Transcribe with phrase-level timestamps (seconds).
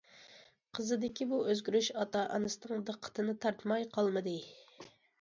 [0.77, 4.39] قىزىدىكى بۇ ئۆزگىرىش ئاتا- ئانىسىنىڭ دىققىتىنى تارتماي قالمىدى.